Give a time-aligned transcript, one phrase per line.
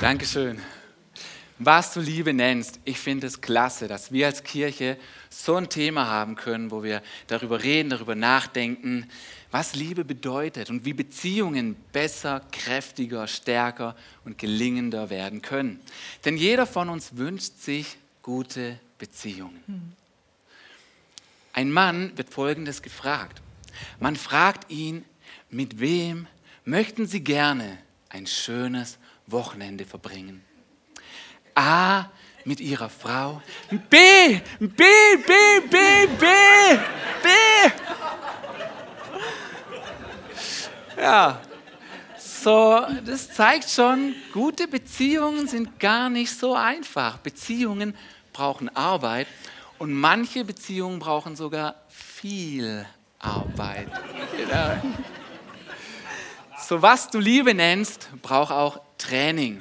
[0.00, 0.58] Dankeschön.
[1.58, 4.96] Was du Liebe nennst, ich finde es klasse, dass wir als Kirche
[5.28, 9.10] so ein Thema haben können, wo wir darüber reden, darüber nachdenken,
[9.50, 13.94] was Liebe bedeutet und wie Beziehungen besser, kräftiger, stärker
[14.24, 15.78] und gelingender werden können.
[16.24, 19.94] Denn jeder von uns wünscht sich gute Beziehungen.
[21.52, 23.42] Ein Mann wird Folgendes gefragt.
[23.98, 25.04] Man fragt ihn,
[25.50, 26.26] mit wem
[26.64, 27.76] möchten Sie gerne
[28.08, 28.96] ein schönes
[29.32, 30.44] Wochenende verbringen?
[31.54, 32.06] A
[32.44, 33.42] mit ihrer Frau.
[33.70, 35.32] B, B, B,
[35.68, 36.26] B, B,
[37.22, 37.28] B.
[40.96, 41.40] Ja,
[42.16, 47.18] so, das zeigt schon, gute Beziehungen sind gar nicht so einfach.
[47.18, 47.94] Beziehungen
[48.32, 49.26] brauchen Arbeit
[49.78, 52.86] und manche Beziehungen brauchen sogar viel
[53.18, 53.88] Arbeit.
[54.36, 54.80] Genau.
[56.66, 59.60] So was du Liebe nennst, braucht auch Training.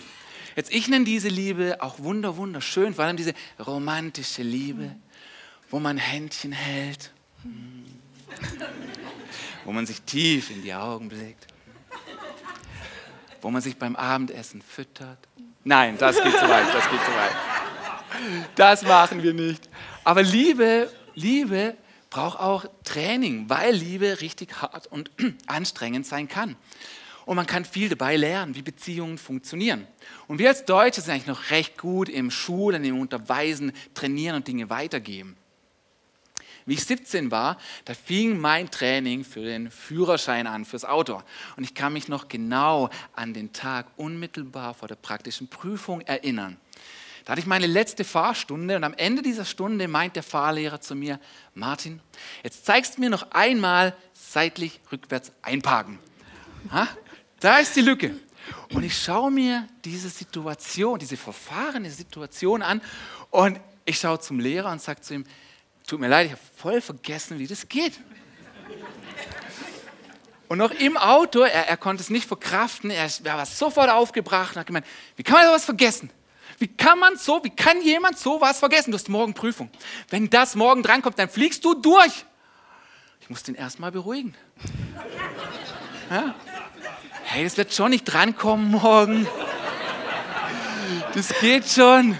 [0.56, 3.34] Jetzt, ich nenne diese Liebe auch wunder, wunderschön, vor allem diese
[3.66, 4.96] romantische Liebe,
[5.70, 7.12] wo man Händchen hält,
[9.64, 11.48] wo man sich tief in die Augen blickt,
[13.42, 15.18] wo man sich beim Abendessen füttert.
[15.64, 17.36] Nein, das geht zu weit, das geht zu weit.
[18.56, 19.70] Das machen wir nicht.
[20.04, 21.78] Aber Liebe, Liebe
[22.10, 25.12] braucht auch Training, weil Liebe richtig hart und
[25.48, 26.58] anstrengend sein kann
[27.30, 29.86] und man kann viel dabei lernen, wie Beziehungen funktionieren.
[30.28, 34.48] Und wir als Deutsche sind eigentlich noch recht gut im Schulen, im Unterweisen, Trainieren und
[34.48, 35.38] Dinge weitergeben.
[36.66, 41.22] Wie ich 17 war, da fing mein Training für den Führerschein an, fürs Auto.
[41.56, 46.58] Und ich kann mich noch genau an den Tag unmittelbar vor der praktischen Prüfung erinnern.
[47.26, 50.96] Da hatte ich meine letzte Fahrstunde und am Ende dieser Stunde meint der Fahrlehrer zu
[50.96, 51.20] mir,
[51.54, 52.02] Martin,
[52.44, 56.00] jetzt zeigst du mir noch einmal seitlich rückwärts einparken.
[56.72, 56.88] Ha?
[57.40, 58.16] Da ist die Lücke.
[58.74, 62.82] Und ich schaue mir diese Situation, diese verfahrene Situation an
[63.32, 65.26] und ich schaue zum Lehrer und sage zu ihm,
[65.88, 68.00] tut mir leid, ich habe voll vergessen, wie das geht.
[70.48, 74.56] Und noch im Auto, er, er konnte es nicht verkraften, er, er war sofort aufgebracht
[74.56, 74.86] und hat gemeint,
[75.16, 76.12] wie kann man sowas vergessen?
[76.58, 78.92] Wie kann man so, wie kann jemand sowas vergessen?
[78.92, 79.70] Du hast morgen Prüfung.
[80.10, 82.26] Wenn das morgen drankommt, dann fliegst du durch.
[83.22, 84.36] Ich muss den erstmal beruhigen.
[86.10, 86.36] Ja?
[87.30, 89.28] Hey, das wird schon nicht drankommen morgen.
[91.14, 92.18] Das geht schon.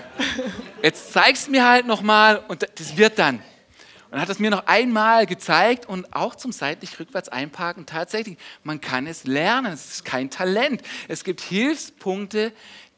[0.84, 3.42] Jetzt zeig's mir halt nochmal und das wird dann.
[4.12, 7.88] Und hat es mir noch einmal gezeigt und auch zum seitlich rückwärts einparken.
[7.88, 9.74] Tatsächlich, man kann es lernen.
[9.74, 10.84] Es ist kein Talent.
[11.08, 12.52] Es gibt Hilfspunkte,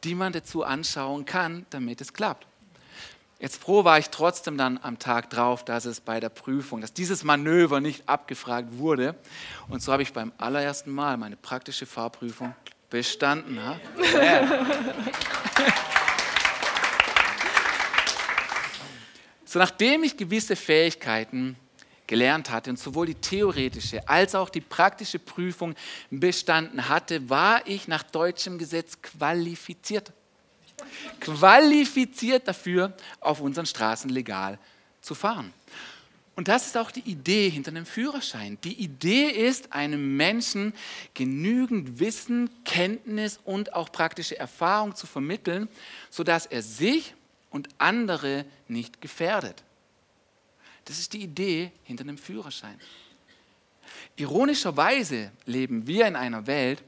[0.03, 2.45] die man dazu anschauen kann, damit es klappt.
[3.41, 6.93] Jetzt froh war ich trotzdem dann am Tag drauf, dass es bei der Prüfung, dass
[6.93, 9.15] dieses Manöver nicht abgefragt wurde.
[9.67, 12.53] Und so habe ich beim allerersten Mal meine praktische Fahrprüfung
[12.91, 13.55] bestanden.
[13.55, 13.79] Ja?
[19.43, 21.55] so nachdem ich gewisse Fähigkeiten
[22.05, 25.73] gelernt hatte und sowohl die theoretische als auch die praktische Prüfung
[26.11, 30.13] bestanden hatte, war ich nach deutschem Gesetz qualifiziert
[31.19, 34.57] qualifiziert dafür, auf unseren Straßen legal
[35.01, 35.53] zu fahren.
[36.35, 38.57] Und das ist auch die Idee hinter einem Führerschein.
[38.63, 40.73] Die Idee ist, einem Menschen
[41.13, 45.67] genügend Wissen, Kenntnis und auch praktische Erfahrung zu vermitteln,
[46.09, 47.13] sodass er sich
[47.49, 49.61] und andere nicht gefährdet.
[50.85, 52.79] Das ist die Idee hinter einem Führerschein.
[54.15, 56.81] Ironischerweise leben wir in einer Welt,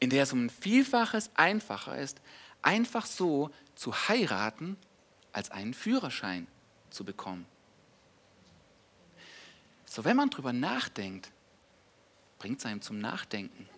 [0.00, 2.20] in der es um ein Vielfaches einfacher ist,
[2.62, 4.76] einfach so zu heiraten,
[5.32, 6.46] als einen Führerschein
[6.90, 7.46] zu bekommen.
[9.84, 11.30] So, wenn man drüber nachdenkt,
[12.38, 13.68] bringt es einem zum Nachdenken.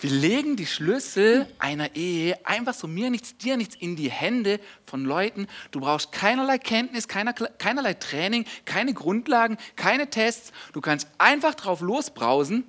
[0.00, 4.60] Wir legen die Schlüssel einer Ehe einfach so mir nichts, dir nichts in die Hände
[4.86, 5.46] von Leuten.
[5.70, 10.52] Du brauchst keinerlei Kenntnis, keiner, keinerlei Training, keine Grundlagen, keine Tests.
[10.72, 12.64] Du kannst einfach drauf losbrausen.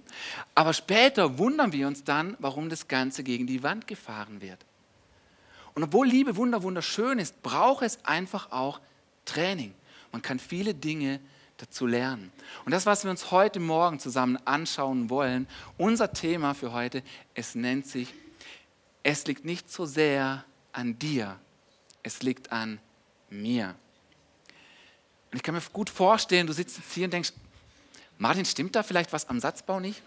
[0.56, 4.66] Aber später wundern wir uns dann, warum das Ganze gegen die Wand gefahren wird.
[5.74, 8.80] Und obwohl Liebe wunder wunderschön ist, braucht es einfach auch
[9.26, 9.74] Training.
[10.12, 11.20] Man kann viele Dinge
[11.70, 12.32] zu lernen.
[12.66, 15.48] Und das, was wir uns heute Morgen zusammen anschauen wollen,
[15.78, 17.04] unser Thema für heute,
[17.36, 18.14] es nennt sich,
[19.04, 21.40] es liegt nicht so sehr an dir,
[22.02, 22.80] es liegt an
[23.30, 23.76] mir.
[25.32, 27.34] Und ich kann mir gut vorstellen, du sitzt jetzt hier und denkst,
[28.18, 30.02] Martin, stimmt da vielleicht was am Satzbau nicht?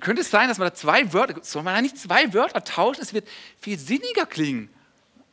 [0.00, 3.02] Könnte es sein, dass man da zwei Wörter, soll man da nicht zwei Wörter tauschen?
[3.02, 3.26] Es wird
[3.60, 4.70] viel sinniger klingen.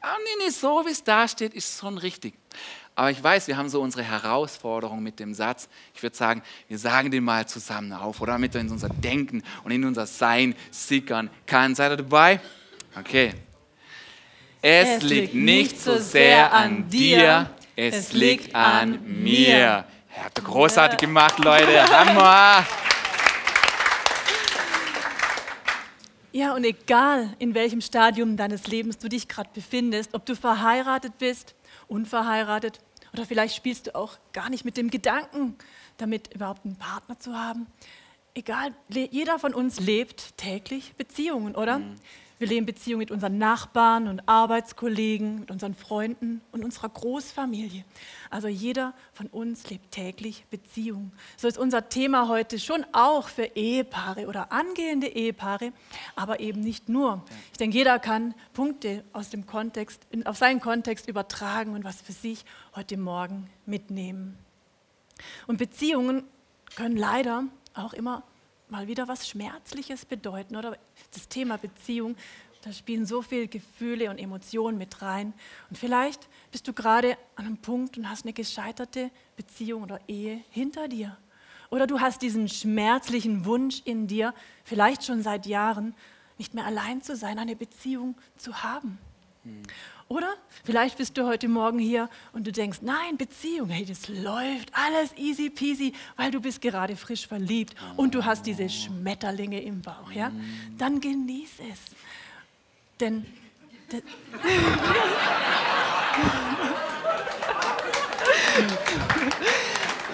[0.01, 2.33] Ah, nee, nee, so wie es da steht, ist schon richtig.
[2.97, 5.69] Aber ich weiß, wir haben so unsere Herausforderung mit dem Satz.
[5.93, 9.43] Ich würde sagen, wir sagen den mal zusammen auf oder damit er in unser Denken
[9.63, 11.75] und in unser Sein sickern kann.
[11.75, 12.39] Seid ihr dabei?
[12.99, 13.35] Okay.
[14.63, 19.85] Es, es liegt nicht so sehr an dir, es liegt an mir.
[20.15, 21.87] Ihr habt großartig gemacht, Leute.
[21.91, 22.65] Hammer!
[26.31, 31.19] Ja, und egal in welchem Stadium deines Lebens du dich gerade befindest, ob du verheiratet
[31.19, 31.53] bist,
[31.87, 32.79] unverheiratet
[33.13, 35.55] oder vielleicht spielst du auch gar nicht mit dem Gedanken,
[35.97, 37.67] damit überhaupt einen Partner zu haben.
[38.33, 41.79] Egal, jeder von uns lebt täglich Beziehungen, oder?
[41.79, 41.95] Mhm.
[42.39, 47.83] Wir leben Beziehungen mit unseren Nachbarn und Arbeitskollegen, mit unseren Freunden und unserer Großfamilie.
[48.29, 51.11] Also jeder von uns lebt täglich Beziehungen.
[51.35, 55.73] So ist unser Thema heute schon auch für Ehepaare oder angehende Ehepaare,
[56.15, 57.23] aber eben nicht nur.
[57.51, 62.13] Ich denke, jeder kann Punkte aus dem Kontext, auf seinen Kontext übertragen und was für
[62.13, 62.45] sich
[62.75, 64.37] heute Morgen mitnehmen.
[65.47, 66.23] Und Beziehungen
[66.75, 68.21] können leider auch immer
[68.69, 70.55] mal wieder was Schmerzliches bedeuten.
[70.55, 70.77] Oder
[71.13, 72.15] das Thema Beziehung,
[72.61, 75.33] da spielen so viele Gefühle und Emotionen mit rein.
[75.69, 80.43] Und vielleicht bist du gerade an einem Punkt und hast eine gescheiterte Beziehung oder Ehe
[80.49, 81.17] hinter dir.
[81.69, 84.33] Oder du hast diesen schmerzlichen Wunsch in dir,
[84.63, 85.93] vielleicht schon seit Jahren,
[86.37, 88.97] nicht mehr allein zu sein, eine Beziehung zu haben.
[89.43, 89.63] Hm.
[90.09, 90.33] Oder
[90.63, 95.11] vielleicht bist du heute Morgen hier und du denkst, nein, Beziehung, hey, das läuft, alles
[95.17, 100.11] easy peasy, weil du bist gerade frisch verliebt und du hast diese Schmetterlinge im Bauch,
[100.13, 100.31] ja?
[100.77, 101.79] Dann genieß es.
[102.99, 103.25] Denn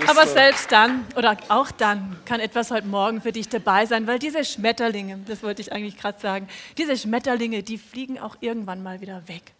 [0.07, 4.19] Aber selbst dann oder auch dann kann etwas heute Morgen für dich dabei sein, weil
[4.19, 6.47] diese Schmetterlinge, das wollte ich eigentlich gerade sagen,
[6.77, 9.53] diese Schmetterlinge, die fliegen auch irgendwann mal wieder weg.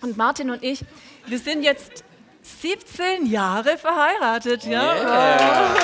[0.00, 0.84] Und Martin und ich,
[1.26, 2.04] wir sind jetzt
[2.42, 4.64] 17 Jahre verheiratet.
[4.64, 4.94] Ja?
[4.94, 5.76] Yeah.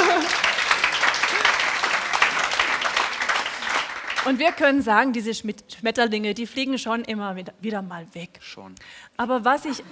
[4.24, 8.38] Und wir können sagen, diese Schmetterlinge, die fliegen schon immer wieder mal weg.
[8.40, 8.74] Schon.
[9.16, 9.82] Aber was ich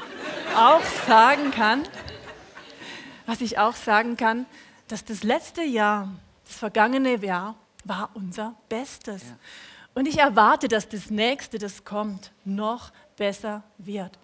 [0.56, 1.82] auch sagen kann,
[3.26, 4.46] was ich auch sagen kann,
[4.86, 6.08] dass das letzte Jahr,
[6.46, 9.22] das vergangene Jahr, war unser Bestes.
[9.22, 9.36] Ja.
[9.94, 14.18] Und ich erwarte, dass das nächste, das kommt, noch besser wird.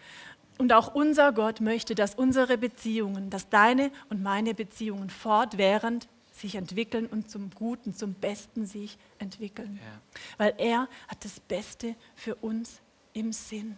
[0.56, 6.54] Und auch unser Gott möchte, dass unsere Beziehungen, dass deine und meine Beziehungen fortwährend sich
[6.54, 9.78] entwickeln und zum Guten, zum Besten sich entwickeln.
[9.82, 10.00] Ja.
[10.38, 12.80] Weil er hat das Beste für uns
[13.12, 13.76] im Sinn.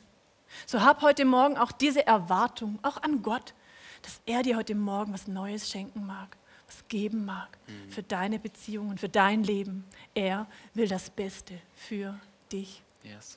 [0.67, 3.55] So hab heute Morgen auch diese Erwartung, auch an Gott,
[4.03, 6.37] dass er dir heute Morgen was Neues schenken mag,
[6.69, 7.91] was geben mag mhm.
[7.91, 9.85] für deine Beziehungen, für dein Leben.
[10.15, 12.19] Er will das Beste für
[12.53, 12.85] dich.
[13.03, 13.37] Yes.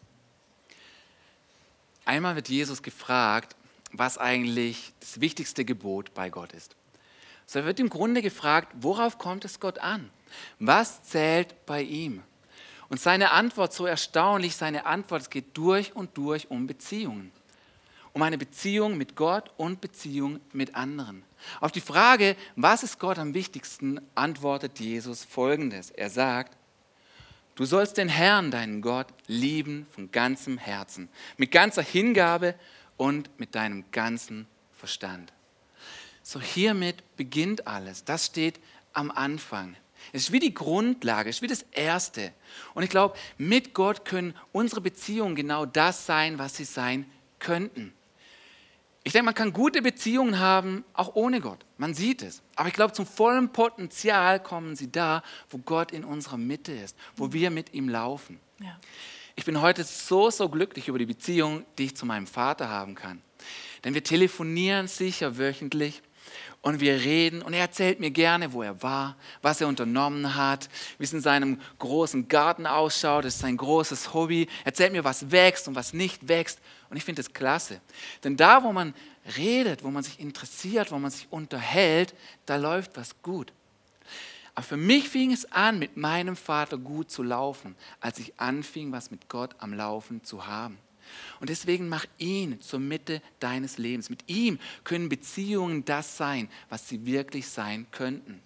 [2.06, 3.56] Einmal wird Jesus gefragt,
[3.94, 6.76] was eigentlich das wichtigste Gebot bei Gott ist.
[7.46, 10.10] So wird im Grunde gefragt, worauf kommt es Gott an?
[10.60, 12.24] Was zählt bei ihm?
[12.90, 17.32] Und seine Antwort, so erstaunlich, seine Antwort, es geht durch und durch um Beziehungen.
[18.14, 21.24] Um eine Beziehung mit Gott und Beziehung mit anderen.
[21.60, 25.92] Auf die Frage, was ist Gott am wichtigsten, antwortet Jesus folgendes.
[25.92, 26.58] Er sagt,
[27.56, 32.56] Du sollst den Herrn, deinen Gott, lieben von ganzem Herzen, mit ganzer Hingabe
[32.98, 35.34] und mit deinem ganzen Verstand.
[36.24, 38.06] So hiermit beginnt alles.
[38.06, 38.60] Das steht
[38.94, 39.76] am Anfang.
[40.14, 42.34] Es ist wie die Grundlage, es ist wie das Erste.
[42.74, 47.94] Und ich glaube, mit Gott können unsere Beziehungen genau das sein, was sie sein könnten.
[49.04, 51.66] Ich denke, man kann gute Beziehungen haben, auch ohne Gott.
[51.78, 52.44] Man sieht es.
[52.56, 56.96] Aber ich glaube, zum vollen Potenzial kommen sie da, wo Gott in unserer Mitte ist,
[57.16, 58.40] wo wir mit ihm laufen.
[58.60, 58.80] Ja.
[59.36, 62.94] Ich bin heute so, so glücklich über die Beziehung, die ich zu meinem Vater haben
[62.94, 63.22] kann.
[63.84, 66.04] Denn wir telefonieren sicher wöchentlich
[66.62, 70.70] und wir reden und er erzählt mir gerne, wo er war, was er unternommen hat,
[71.00, 74.48] wie es in seinem großen Garten ausschaut, das ist sein großes Hobby.
[74.60, 76.60] Er erzählt mir, was wächst und was nicht wächst
[76.92, 77.80] und ich finde das klasse.
[78.24, 78.94] Denn da, wo man
[79.38, 82.14] redet, wo man sich interessiert, wo man sich unterhält,
[82.46, 83.54] da läuft was gut.
[84.56, 88.92] Aber für mich fing es an, mit meinem Vater gut zu laufen, als ich anfing,
[88.92, 90.78] was mit Gott am Laufen zu haben.
[91.40, 94.10] Und deswegen mach ihn zur Mitte deines Lebens.
[94.10, 98.42] Mit ihm können Beziehungen das sein, was sie wirklich sein könnten.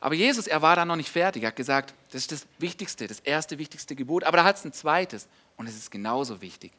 [0.00, 1.44] Aber Jesus, er war da noch nicht fertig.
[1.44, 4.24] Er hat gesagt, das ist das Wichtigste, das erste wichtigste Gebot.
[4.24, 6.72] Aber da hat es ein zweites und es ist genauso wichtig.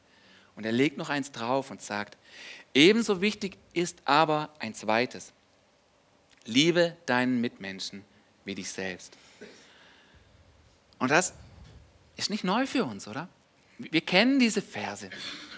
[0.60, 2.18] Und er legt noch eins drauf und sagt,
[2.74, 5.32] ebenso wichtig ist aber ein zweites.
[6.44, 8.04] Liebe deinen Mitmenschen
[8.44, 9.16] wie dich selbst.
[10.98, 11.34] Und das
[12.18, 13.30] ist nicht neu für uns, oder?
[13.78, 15.10] Wir kennen diese Verse.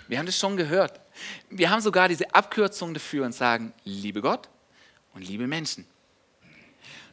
[0.07, 1.01] Wir haben das schon gehört.
[1.49, 4.49] Wir haben sogar diese Abkürzung dafür und sagen, liebe Gott
[5.15, 5.87] und liebe Menschen.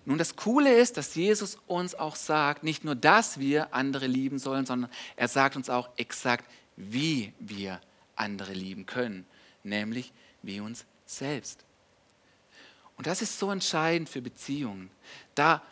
[0.05, 4.39] Nun, das Coole ist, dass Jesus uns auch sagt, nicht nur, dass wir andere lieben
[4.39, 6.45] sollen, sondern er sagt uns auch exakt,
[6.79, 7.81] wie wir
[8.15, 9.27] andere lieben können,
[9.65, 11.65] nämlich wie uns selbst.
[12.97, 14.91] Und das ist so entscheidend für Beziehungen.
[15.35, 15.63] Da,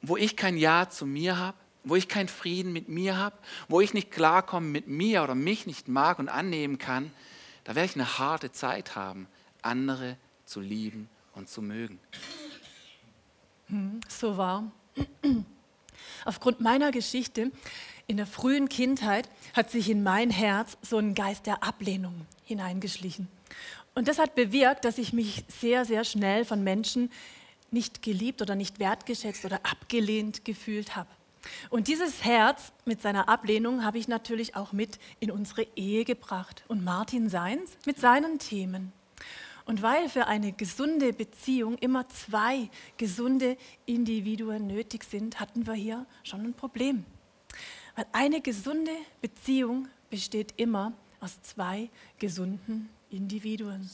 [0.00, 3.36] wo ich kein Ja zu mir habe, wo ich keinen Frieden mit mir habe,
[3.68, 7.12] wo ich nicht klarkomme mit mir oder mich nicht mag und annehmen kann,
[7.64, 9.28] da werde ich eine harte Zeit haben,
[9.60, 10.16] andere
[10.46, 12.00] zu lieben und zu mögen.
[13.66, 14.70] Hm, so wahr.
[16.24, 17.50] Aufgrund meiner Geschichte
[18.06, 23.28] in der frühen Kindheit hat sich in mein Herz so ein Geist der Ablehnung hineingeschlichen.
[23.94, 27.10] Und das hat bewirkt, dass ich mich sehr, sehr schnell von Menschen
[27.70, 31.08] nicht geliebt oder nicht wertgeschätzt oder abgelehnt gefühlt habe.
[31.70, 36.64] Und dieses Herz mit seiner Ablehnung habe ich natürlich auch mit in unsere Ehe gebracht
[36.68, 38.92] und Martin seins mit seinen Themen.
[39.66, 43.56] Und weil für eine gesunde Beziehung immer zwei gesunde
[43.86, 47.04] Individuen nötig sind, hatten wir hier schon ein Problem.
[47.96, 53.88] Weil eine gesunde Beziehung besteht immer aus zwei gesunden Individuen.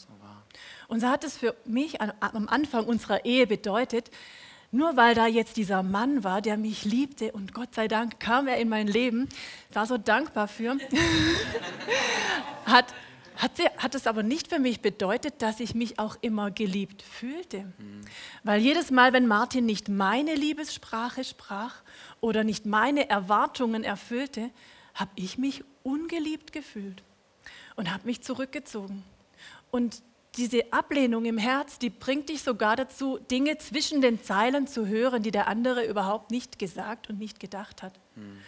[0.89, 4.11] Und so hat es für mich am Anfang unserer Ehe bedeutet,
[4.73, 8.47] nur weil da jetzt dieser Mann war, der mich liebte und Gott sei Dank kam
[8.47, 9.29] er in mein Leben,
[9.73, 10.79] war so dankbar für,
[12.67, 12.95] hat,
[13.41, 17.03] hat, sie, hat es aber nicht für mich bedeutet, dass ich mich auch immer geliebt
[17.03, 17.61] fühlte.
[17.79, 18.03] Mhm.
[18.45, 21.77] Weil jedes Mal, wenn Martin nicht meine Liebessprache sprach
[22.21, 24.51] oder nicht meine Erwartungen erfüllte,
[24.95, 27.03] habe ich mich ungeliebt gefühlt
[27.77, 29.03] und habe mich zurückgezogen.
[29.71, 30.03] Und
[30.37, 35.23] diese Ablehnung im Herz, die bringt dich sogar dazu, Dinge zwischen den Zeilen zu hören,
[35.23, 37.95] die der andere überhaupt nicht gesagt und nicht gedacht hat.
[38.17, 38.39] Mhm.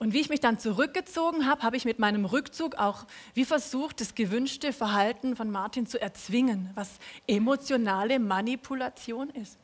[0.00, 3.04] Und wie ich mich dann zurückgezogen habe, habe ich mit meinem Rückzug auch
[3.34, 6.88] wie versucht, das gewünschte Verhalten von Martin zu erzwingen, was
[7.26, 9.58] emotionale Manipulation ist.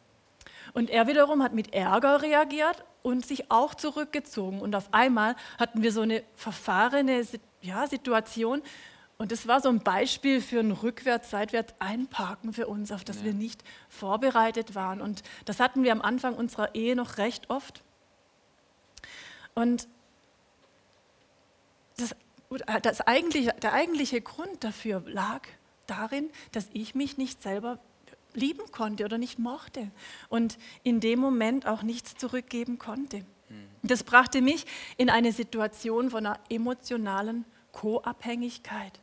[0.75, 4.61] Und er wiederum hat mit Ärger reagiert und sich auch zurückgezogen.
[4.61, 7.25] Und auf einmal hatten wir so eine verfahrene
[7.62, 8.62] ja, Situation,
[9.19, 13.21] und das war so ein Beispiel für ein rückwärts, seitwärts einparken für uns, auf das
[13.21, 13.25] ja.
[13.25, 15.00] wir nicht vorbereitet waren.
[15.00, 17.83] Und das hatten wir am Anfang unserer Ehe noch recht oft.
[19.55, 19.88] Und
[21.97, 22.15] das,
[22.83, 25.43] das eigentliche, der eigentliche Grund dafür lag
[25.87, 27.79] darin, dass ich mich nicht selber
[28.35, 29.91] lieben konnte oder nicht mochte
[30.29, 33.19] und in dem Moment auch nichts zurückgeben konnte.
[33.49, 33.69] Hm.
[33.83, 39.00] Das brachte mich in eine Situation von einer emotionalen Co-Abhängigkeit.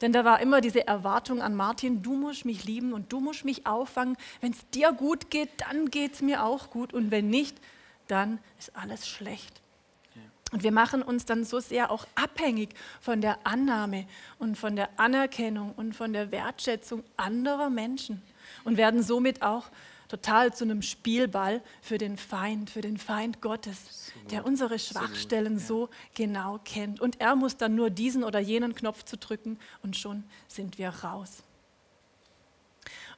[0.00, 3.44] Denn da war immer diese Erwartung an Martin, du musst mich lieben und du musst
[3.44, 4.16] mich auffangen.
[4.40, 6.92] Wenn es dir gut geht, dann geht es mir auch gut.
[6.94, 7.56] Und wenn nicht,
[8.08, 9.60] dann ist alles schlecht.
[10.52, 14.06] Und wir machen uns dann so sehr auch abhängig von der Annahme
[14.38, 18.22] und von der Anerkennung und von der Wertschätzung anderer Menschen
[18.64, 19.70] und werden somit auch
[20.08, 25.88] total zu einem Spielball für den Feind, für den Feind Gottes, der unsere Schwachstellen so
[26.14, 27.00] genau kennt.
[27.00, 30.88] Und er muss dann nur diesen oder jenen Knopf zu drücken und schon sind wir
[30.88, 31.44] raus.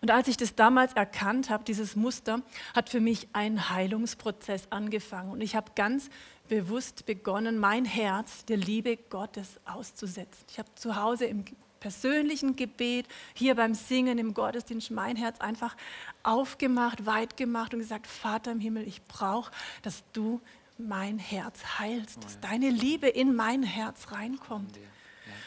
[0.03, 2.43] Und als ich das damals erkannt habe, dieses Muster,
[2.75, 5.31] hat für mich ein Heilungsprozess angefangen.
[5.31, 6.11] Und ich habe ganz
[6.49, 10.45] bewusst begonnen, mein Herz der Liebe Gottes auszusetzen.
[10.51, 11.45] Ich habe zu Hause im
[11.81, 15.77] persönlichen Gebet, hier beim Singen im Gottesdienst mein Herz einfach
[16.23, 19.51] aufgemacht, weit gemacht und gesagt, Vater im Himmel, ich brauche,
[19.83, 20.41] dass du
[20.79, 24.79] mein Herz heilst, dass deine Liebe in mein Herz reinkommt.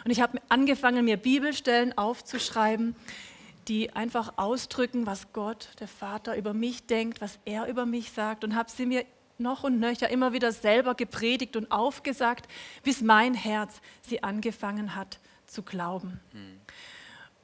[0.03, 2.95] Und ich habe angefangen, mir Bibelstellen aufzuschreiben,
[3.67, 8.43] die einfach ausdrücken, was Gott, der Vater, über mich denkt, was er über mich sagt
[8.43, 9.05] und habe sie mir
[9.37, 12.47] noch und nöcher immer wieder selber gepredigt und aufgesagt,
[12.83, 16.19] bis mein Herz sie angefangen hat zu glauben.
[16.31, 16.59] Hm.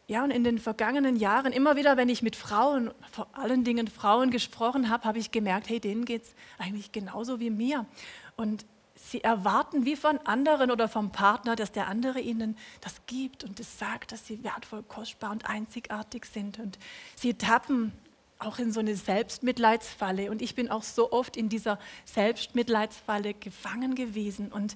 [0.07, 3.87] Ja, und in den vergangenen Jahren, immer wieder, wenn ich mit Frauen, vor allen Dingen
[3.87, 7.85] Frauen gesprochen habe, habe ich gemerkt, hey, denen geht es eigentlich genauso wie mir.
[8.35, 13.43] Und sie erwarten wie von anderen oder vom Partner, dass der andere ihnen das gibt
[13.43, 16.59] und es das sagt, dass sie wertvoll, kostbar und einzigartig sind.
[16.59, 16.77] Und
[17.15, 17.93] sie tappen
[18.41, 20.29] auch in so eine Selbstmitleidsfalle.
[20.31, 24.51] Und ich bin auch so oft in dieser Selbstmitleidsfalle gefangen gewesen.
[24.51, 24.75] Und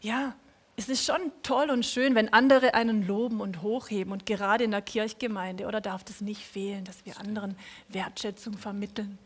[0.00, 0.34] ja,
[0.76, 4.70] es ist schon toll und schön, wenn andere einen loben und hochheben und gerade in
[4.70, 7.54] der Kirchgemeinde, oder darf das nicht fehlen, dass wir anderen
[7.88, 9.18] Wertschätzung vermitteln.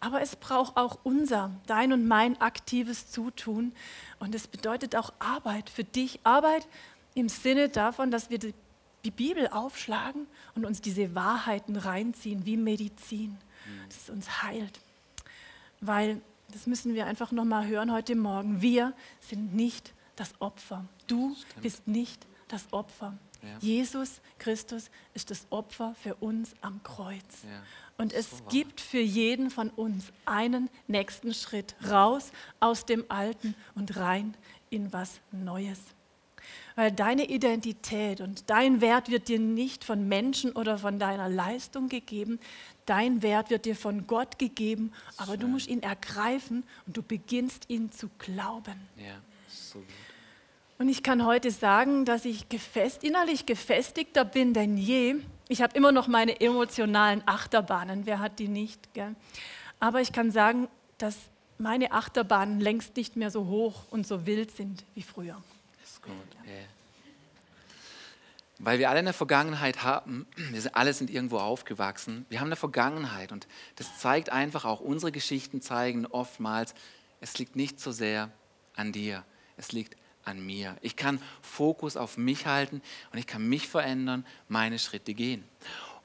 [0.00, 3.72] Aber es braucht auch unser, dein und mein aktives Zutun
[4.18, 6.66] und es bedeutet auch Arbeit für dich, Arbeit
[7.14, 8.54] im Sinne davon, dass wir die
[9.10, 13.36] Bibel aufschlagen und uns diese Wahrheiten reinziehen wie Medizin,
[13.88, 14.80] dass es uns heilt.
[15.80, 16.20] Weil,
[16.52, 20.84] das müssen wir einfach nochmal hören heute Morgen, wir sind nicht das Opfer.
[21.06, 21.62] Du Stimmt.
[21.62, 23.16] bist nicht das Opfer.
[23.42, 23.58] Ja.
[23.60, 27.42] Jesus Christus ist das Opfer für uns am Kreuz.
[27.44, 27.62] Ja.
[27.98, 33.54] Und es So gibt für jeden von uns einen nächsten Schritt raus aus dem Alten
[33.74, 34.34] und rein
[34.70, 35.78] in was Neues.
[36.74, 41.88] Weil deine Identität und dein Wert wird dir nicht von Menschen oder von deiner Leistung
[41.88, 42.38] gegeben.
[42.84, 47.68] Dein Wert wird dir von Gott gegeben, aber du musst ihn ergreifen und du beginnst
[47.68, 48.80] ihn zu glauben.
[48.96, 49.16] Ja,
[49.48, 49.86] so gut.
[50.78, 55.16] Und ich kann heute sagen, dass ich gefest, innerlich gefestigter bin denn je.
[55.48, 58.04] Ich habe immer noch meine emotionalen Achterbahnen.
[58.04, 58.92] Wer hat die nicht?
[58.92, 59.14] Gell?
[59.80, 61.16] Aber ich kann sagen, dass
[61.58, 65.42] meine Achterbahnen längst nicht mehr so hoch und so wild sind wie früher.
[66.06, 66.36] Gut.
[66.46, 66.52] Ja.
[68.58, 73.32] Weil wir alle eine Vergangenheit haben, wir alle sind irgendwo aufgewachsen, wir haben eine Vergangenheit
[73.32, 73.46] und
[73.76, 76.74] das zeigt einfach auch, unsere Geschichten zeigen oftmals,
[77.20, 78.30] es liegt nicht so sehr
[78.74, 79.24] an dir,
[79.56, 80.76] es liegt an mir.
[80.80, 82.82] Ich kann Fokus auf mich halten
[83.12, 85.44] und ich kann mich verändern, meine Schritte gehen.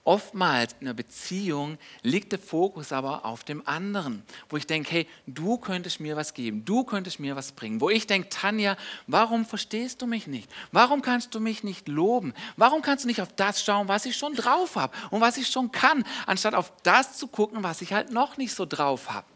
[0.03, 5.08] Oftmals in einer Beziehung liegt der Fokus aber auf dem anderen, wo ich denke, hey,
[5.27, 7.79] du könntest mir was geben, du könntest mir was bringen.
[7.79, 10.50] Wo ich denke, Tanja, warum verstehst du mich nicht?
[10.72, 12.34] Warum kannst du mich nicht loben?
[12.58, 15.48] Warum kannst du nicht auf das schauen, was ich schon drauf habe und was ich
[15.48, 19.27] schon kann, anstatt auf das zu gucken, was ich halt noch nicht so drauf habe?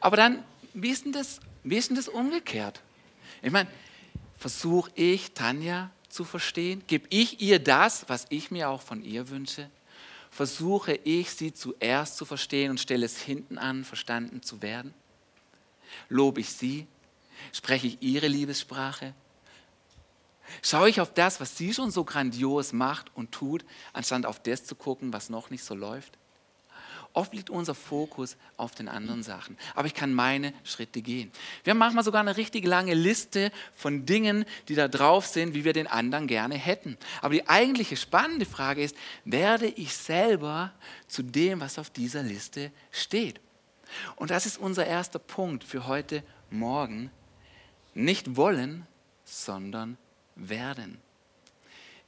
[0.00, 0.44] Aber dann,
[0.74, 2.82] wie ist denn das, wie ist denn das umgekehrt?
[3.40, 3.70] Ich meine,
[4.36, 6.82] versuche ich, Tanja zu verstehen?
[6.86, 9.70] Gebe ich ihr das, was ich mir auch von ihr wünsche?
[10.30, 14.92] Versuche ich, sie zuerst zu verstehen und stelle es hinten an, verstanden zu werden?
[16.08, 16.86] Lobe ich sie?
[17.52, 19.14] Spreche ich ihre Liebessprache?
[20.62, 24.64] Schaue ich auf das, was sie schon so grandios macht und tut, anstatt auf das
[24.64, 26.18] zu gucken, was noch nicht so läuft?
[27.16, 29.56] Oft liegt unser Fokus auf den anderen Sachen.
[29.74, 31.32] Aber ich kann meine Schritte gehen.
[31.64, 35.64] Wir haben manchmal sogar eine richtig lange Liste von Dingen, die da drauf sind, wie
[35.64, 36.98] wir den anderen gerne hätten.
[37.22, 38.94] Aber die eigentliche spannende Frage ist,
[39.24, 40.74] werde ich selber
[41.08, 43.40] zu dem, was auf dieser Liste steht?
[44.16, 47.10] Und das ist unser erster Punkt für heute Morgen.
[47.94, 48.86] Nicht wollen,
[49.24, 49.96] sondern
[50.34, 51.00] werden.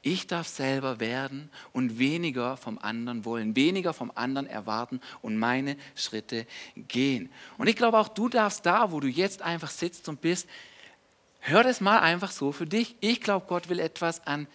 [0.08, 5.76] Ich darf selber werden und weniger vom anderen wollen, weniger vom anderen erwarten und meine
[5.94, 7.30] Schritte gehen.
[7.58, 10.48] Und ich glaube auch, du darfst da, wo du jetzt einfach sitzt und bist,
[11.40, 12.96] hör das mal einfach so für dich.
[13.00, 14.46] Ich glaube, Gott will etwas an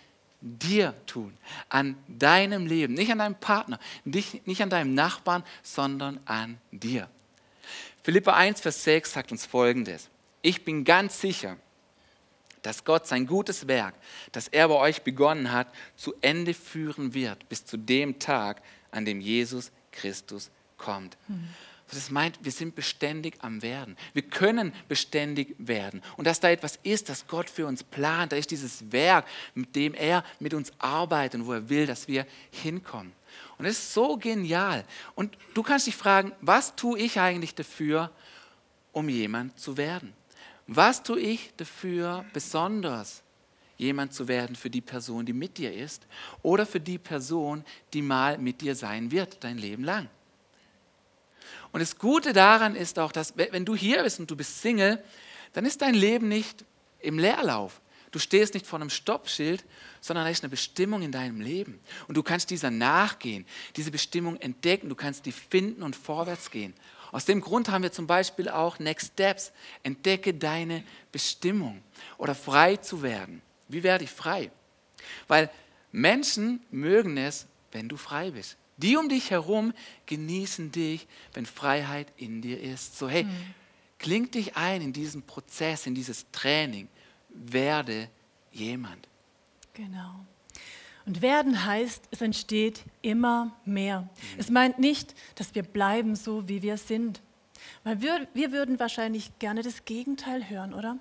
[0.41, 1.37] dir tun,
[1.69, 7.07] an deinem Leben, nicht an deinem Partner, nicht, an deinem Nachbarn, sondern an dir.
[8.01, 10.09] Philippa 1, Vers 6 sagt uns folgendes.
[10.41, 11.57] Ich bin ganz sicher,
[12.63, 13.93] dass Gott sein gutes Werk,
[14.31, 19.05] das er bei euch begonnen hat, zu Ende führen wird, bis zu dem Tag, an
[19.05, 21.17] dem Jesus Christus kommt.
[21.89, 23.97] Das meint, wir sind beständig am Werden.
[24.13, 26.01] Wir können beständig werden.
[26.17, 29.75] Und dass da etwas ist, das Gott für uns plant, da ist dieses Werk, mit
[29.75, 33.13] dem er mit uns arbeitet und wo er will, dass wir hinkommen.
[33.57, 34.85] Und es ist so genial.
[35.13, 38.11] Und du kannst dich fragen, was tue ich eigentlich dafür,
[38.91, 40.13] um jemand zu werden?
[40.67, 43.21] Was tue ich dafür besonders,
[43.77, 46.07] jemand zu werden für die Person, die mit dir ist
[46.41, 50.09] oder für die Person, die mal mit dir sein wird, dein Leben lang?
[51.71, 55.03] Und das Gute daran ist auch, dass wenn du hier bist und du bist Single,
[55.53, 56.63] dann ist dein Leben nicht
[56.99, 57.81] im Leerlauf.
[58.13, 59.65] Du stehst nicht vor einem Stoppschild,
[59.99, 61.79] sondern da ist eine Bestimmung in deinem Leben.
[62.07, 63.43] Und du kannst dieser nachgehen,
[63.75, 66.75] diese Bestimmung entdecken, du kannst die finden und vorwärts gehen.
[67.11, 69.51] Aus dem Grund haben wir zum Beispiel auch Next Steps.
[69.81, 71.81] Entdecke deine Bestimmung
[72.19, 73.41] oder frei zu werden.
[73.67, 74.51] Wie werde ich frei?
[75.27, 75.49] Weil
[75.91, 78.57] Menschen mögen es, wenn du frei bist.
[78.77, 79.73] Die um dich herum
[80.05, 82.95] genießen dich, wenn Freiheit in dir ist.
[82.95, 83.25] So, hey,
[83.97, 86.87] kling dich ein in diesen Prozess, in dieses Training.
[87.33, 88.09] Werde
[88.51, 89.07] jemand.
[89.73, 90.25] Genau.
[91.05, 94.07] Und werden heißt, es entsteht immer mehr.
[94.37, 97.21] Es meint nicht, dass wir bleiben so, wie wir sind.
[97.83, 100.97] Weil wir, wir würden wahrscheinlich gerne das Gegenteil hören, oder?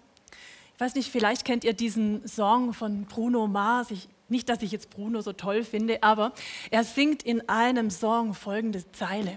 [0.74, 3.92] Ich weiß nicht, vielleicht kennt ihr diesen Song von Bruno Mars.
[3.92, 6.32] Ich, nicht, dass ich jetzt Bruno so toll finde, aber
[6.70, 9.36] er singt in einem Song folgende Zeile.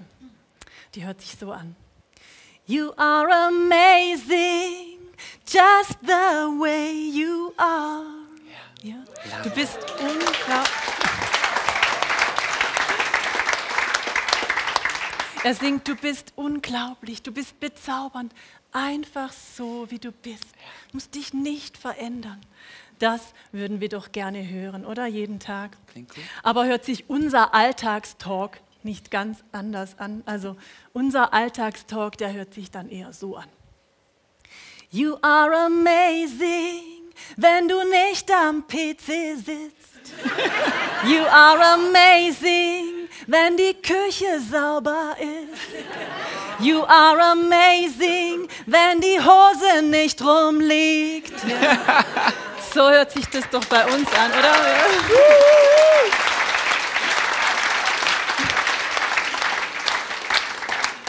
[0.96, 1.76] Die hört sich so an.
[2.66, 4.95] You are amazing,
[5.47, 8.04] just the way you are.
[8.84, 9.04] Ja.
[9.43, 10.95] Du bist unglaublich.
[15.43, 18.34] Er singt, du bist unglaublich, du bist bezaubernd,
[18.71, 20.43] einfach so, wie du bist.
[20.89, 22.41] Du musst dich nicht verändern.
[22.99, 25.06] Das würden wir doch gerne hören, oder?
[25.06, 25.78] Jeden Tag.
[25.88, 26.23] Klingt gut.
[26.41, 30.23] Aber hört sich unser Alltagstalk nicht ganz anders an.
[30.25, 30.56] Also
[30.93, 33.49] unser Alltagstalk, der hört sich dann eher so an.
[34.96, 40.14] You are amazing, wenn du nicht am PC sitzt.
[41.06, 46.66] You are amazing, wenn die Küche sauber ist.
[46.66, 51.34] You are amazing, wenn die Hose nicht rumliegt.
[52.74, 54.54] So hört sich das doch bei uns an, oder?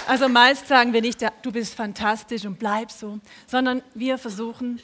[0.07, 4.81] Also meist sagen wir nicht, du bist fantastisch und bleib so, sondern wir versuchen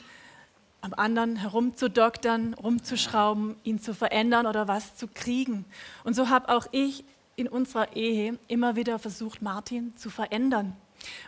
[0.81, 5.63] am anderen herumzudoktern, rumzuschrauben, ihn zu verändern oder was zu kriegen.
[6.03, 7.05] Und so habe auch ich
[7.37, 10.75] in unserer Ehe immer wieder versucht, Martin zu verändern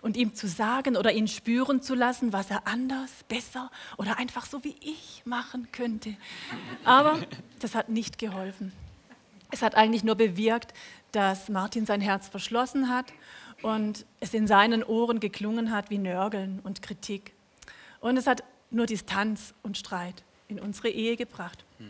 [0.01, 4.45] und ihm zu sagen oder ihn spüren zu lassen, was er anders, besser oder einfach
[4.45, 6.17] so wie ich machen könnte.
[6.83, 7.17] Aber
[7.59, 8.73] das hat nicht geholfen.
[9.51, 10.73] Es hat eigentlich nur bewirkt,
[11.13, 13.13] dass Martin sein Herz verschlossen hat
[13.65, 17.33] und es in seinen Ohren geklungen hat wie Nörgeln und Kritik.
[17.99, 21.65] Und es hat nur Distanz und Streit in unsere Ehe gebracht.
[21.79, 21.89] Hm.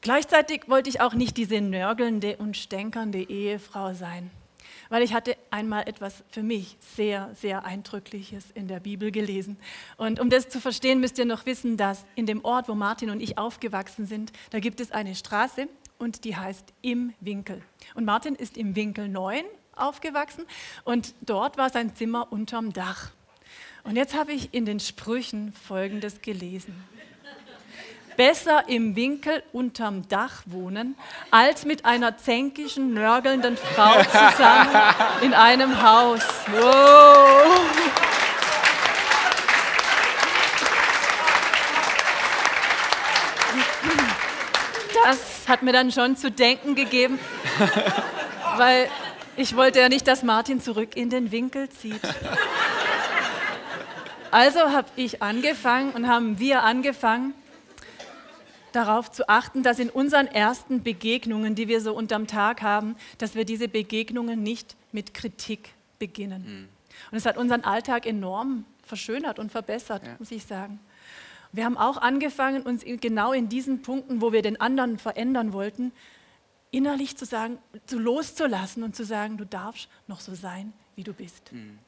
[0.00, 4.30] Gleichzeitig wollte ich auch nicht diese nörgelnde und stänkernde Ehefrau sein,
[4.88, 9.58] weil ich hatte einmal etwas für mich sehr, sehr Eindrückliches in der Bibel gelesen.
[9.98, 13.10] Und um das zu verstehen, müsst ihr noch wissen, dass in dem Ort, wo Martin
[13.10, 17.60] und ich aufgewachsen sind, da gibt es eine Straße und die heißt Im Winkel.
[17.94, 19.44] Und Martin ist im Winkel 9
[19.80, 20.44] aufgewachsen
[20.84, 23.10] und dort war sein Zimmer unterm Dach.
[23.84, 26.84] Und jetzt habe ich in den Sprüchen Folgendes gelesen.
[28.16, 30.96] Besser im Winkel unterm Dach wohnen,
[31.30, 34.74] als mit einer zänkischen, nörgelnden Frau zusammen
[35.22, 36.22] in einem Haus.
[36.50, 37.60] Wow.
[45.04, 47.18] Das hat mir dann schon zu denken gegeben,
[48.56, 48.90] weil
[49.38, 52.00] ich wollte ja nicht, dass Martin zurück in den Winkel zieht.
[54.30, 57.32] Also habe ich angefangen und haben wir angefangen,
[58.72, 63.34] darauf zu achten, dass in unseren ersten Begegnungen, die wir so unterm Tag haben, dass
[63.34, 66.42] wir diese Begegnungen nicht mit Kritik beginnen.
[66.42, 66.68] Mhm.
[67.10, 70.16] Und es hat unseren Alltag enorm verschönert und verbessert, ja.
[70.18, 70.80] muss ich sagen.
[71.52, 75.92] Wir haben auch angefangen, uns genau in diesen Punkten, wo wir den anderen verändern wollten,
[76.70, 81.12] innerlich zu sagen, zu loszulassen und zu sagen, du darfst noch so sein, wie du
[81.12, 81.52] bist.
[81.52, 81.78] Mhm.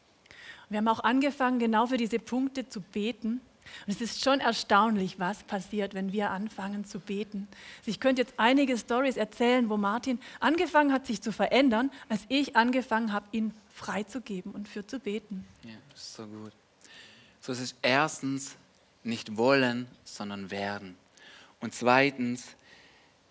[0.69, 3.41] Wir haben auch angefangen, genau für diese Punkte zu beten.
[3.87, 7.49] Und es ist schon erstaunlich, was passiert, wenn wir anfangen zu beten.
[7.81, 12.23] Also ich könnte jetzt einige Stories erzählen, wo Martin angefangen hat, sich zu verändern, als
[12.29, 15.47] ich angefangen habe, ihn freizugeben und für zu beten.
[15.65, 16.53] Ja, das ist so gut.
[17.41, 18.57] So ist es erstens
[19.03, 20.97] nicht wollen, sondern werden.
[21.61, 22.57] Und zweitens,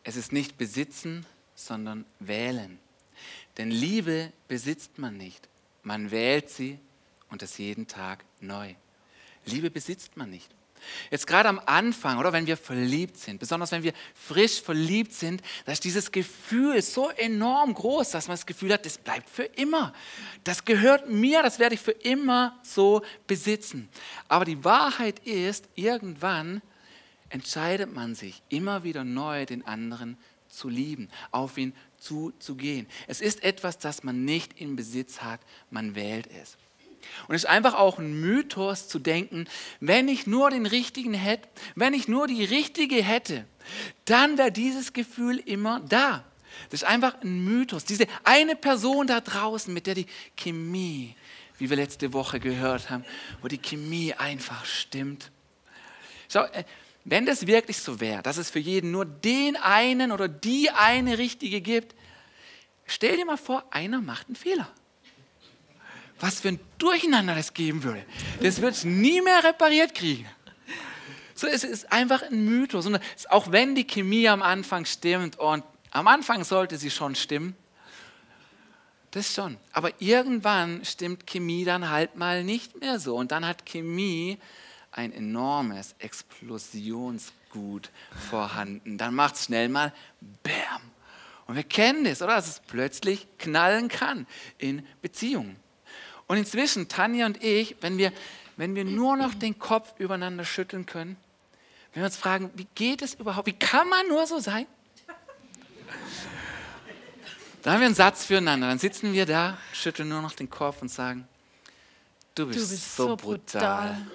[0.04, 1.26] es ist nicht besitzen,
[1.60, 2.80] sondern wählen.
[3.58, 5.50] Denn Liebe besitzt man nicht,
[5.84, 6.80] man wählt sie
[7.30, 8.74] und das jeden Tag neu.
[9.46, 10.50] Liebe besitzt man nicht.
[11.12, 15.42] Jetzt gerade am Anfang, oder wenn wir verliebt sind, besonders wenn wir frisch verliebt sind,
[15.66, 19.44] da ist dieses Gefühl so enorm groß, dass man das Gefühl hat, das bleibt für
[19.44, 19.94] immer.
[20.46, 23.90] Das gehört mir, das werde ich für immer so besitzen.
[24.30, 26.62] Aber die Wahrheit ist, irgendwann
[27.28, 30.18] entscheidet man sich immer wieder neu, den anderen
[30.50, 32.88] zu lieben, auf ihn zuzugehen.
[33.08, 36.58] Es ist etwas, das man nicht in Besitz hat, man wählt es.
[37.28, 39.48] Und es ist einfach auch ein Mythos zu denken,
[39.80, 43.46] wenn ich nur den richtigen hätte, wenn ich nur die richtige hätte,
[44.06, 46.24] dann wäre dieses Gefühl immer da.
[46.70, 47.86] Das ist einfach ein Mythos.
[47.86, 51.16] Diese eine Person da draußen, mit der die Chemie,
[51.58, 53.06] wie wir letzte Woche gehört haben,
[53.42, 55.32] wo die Chemie einfach stimmt.
[56.28, 56.64] Schau, äh,
[57.10, 61.18] wenn das wirklich so wäre, dass es für jeden nur den einen oder die eine
[61.18, 61.96] richtige gibt,
[62.86, 64.72] stell dir mal vor, einer macht einen Fehler
[66.20, 68.04] was für ein Durcheinander das geben würde.
[68.42, 70.26] Das wird nie mehr repariert kriegen.
[71.34, 72.86] So, es ist einfach ein Mythos.
[72.86, 77.56] Und auch wenn die Chemie am Anfang stimmt und am Anfang sollte sie schon stimmen,
[79.12, 79.58] das schon.
[79.72, 83.16] Aber irgendwann stimmt Chemie dann halt mal nicht mehr so.
[83.16, 84.38] Und dann hat Chemie
[84.92, 87.92] ein enormes Explosionsgut
[88.30, 88.98] vorhanden.
[88.98, 89.94] Dann macht es schnell mal
[90.44, 90.56] Bäm.
[91.48, 92.36] Und wir kennen das, oder?
[92.36, 95.56] Dass es plötzlich knallen kann in Beziehungen.
[96.28, 98.14] Und inzwischen, Tanja und ich, wenn wir,
[98.56, 101.18] wenn wir nur noch den Kopf übereinander schütteln können,
[101.94, 104.68] wenn wir uns fragen, wie geht es überhaupt, wie kann man nur so sein?
[107.62, 108.68] Da haben wir einen Satz füreinander.
[108.68, 111.28] Dann sitzen wir da, schütteln nur noch den Kopf und sagen,
[112.36, 113.98] du bist, du bist so, so brutal.
[113.98, 114.08] brutal.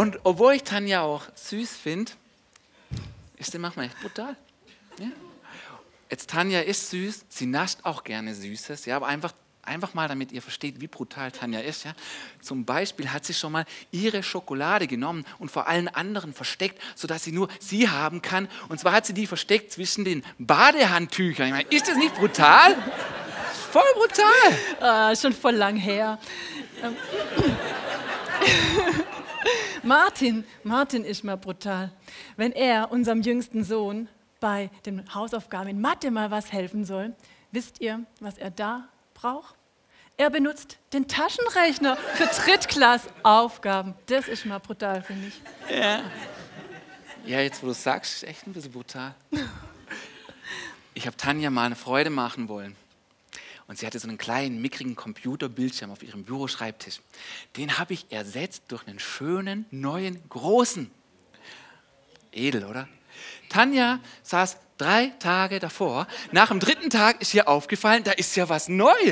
[0.00, 2.12] Und obwohl ich Tanja auch süß finde,
[3.36, 4.34] ist sie manchmal echt brutal.
[4.98, 5.08] Ja?
[6.08, 10.32] Jetzt Tanja ist süß, sie nascht auch gerne Süßes, ja, aber einfach Einfach mal, damit
[10.32, 11.84] ihr versteht, wie brutal Tanja ist.
[11.84, 11.92] Ja?
[12.40, 17.24] Zum Beispiel hat sie schon mal ihre Schokolade genommen und vor allen anderen versteckt, sodass
[17.24, 18.48] sie nur sie haben kann.
[18.70, 21.48] Und zwar hat sie die versteckt zwischen den Badehandtüchern.
[21.48, 22.74] Ich meine, ist das nicht brutal?
[23.70, 24.80] Voll brutal.
[24.80, 26.18] Ah, schon voll lang her.
[29.82, 31.92] Martin, Martin ist mal brutal.
[32.36, 34.08] Wenn er unserem jüngsten Sohn
[34.40, 37.14] bei den Hausaufgaben in Mathe mal was helfen soll,
[37.52, 39.54] wisst ihr, was er da braucht?
[40.16, 43.94] Er benutzt den Taschenrechner für Drittklassaufgaben.
[44.06, 45.40] Das ist mal brutal, finde ich.
[45.74, 46.02] Ja.
[47.24, 49.14] ja, jetzt wo du sagst, ist echt ein bisschen brutal.
[50.92, 52.76] Ich habe Tanja mal eine Freude machen wollen.
[53.70, 56.98] Und sie hatte so einen kleinen, mickrigen Computerbildschirm auf ihrem Büroschreibtisch.
[57.56, 60.90] Den habe ich ersetzt durch einen schönen, neuen, großen.
[62.32, 62.88] Edel, oder?
[63.48, 66.08] Tanja saß drei Tage davor.
[66.32, 68.90] Nach dem dritten Tag ist ihr aufgefallen, da ist ja was neu.